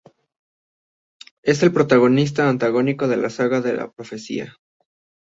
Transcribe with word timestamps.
Es 1.43 1.61
el 1.61 1.71
protagonista 1.71 2.49
antagónico 2.49 3.07
de 3.07 3.17
la 3.17 3.29
saga 3.29 3.59
La 3.59 3.91
profecía. 3.91 4.57